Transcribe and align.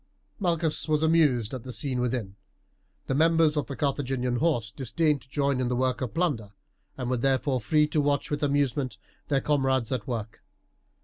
Malchus 0.39 0.87
was 0.87 1.03
amused 1.03 1.53
at 1.53 1.61
the 1.63 1.71
scene 1.71 1.99
within. 1.99 2.35
The 3.05 3.13
members 3.13 3.55
of 3.55 3.67
the 3.67 3.75
Carthaginian 3.75 4.37
horse 4.37 4.71
disdained 4.71 5.21
to 5.21 5.29
join 5.29 5.59
in 5.59 5.67
the 5.67 5.75
work 5.75 6.01
of 6.01 6.15
plunder, 6.15 6.53
and 6.97 7.07
were, 7.07 7.17
therefore, 7.17 7.61
free 7.61 7.85
to 7.89 8.01
watch 8.01 8.31
with 8.31 8.41
amusement 8.41 8.97
their 9.27 9.41
comrades 9.41 9.91
at 9.91 10.07
work. 10.07 10.41